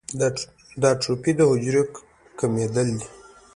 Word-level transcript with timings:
د 0.81 0.83
اټروفي 0.93 1.31
د 1.35 1.39
حجرو 1.49 1.83
کمېدل 2.39 2.87
دي. 2.99 3.07